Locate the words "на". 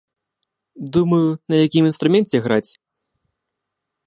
1.53-1.61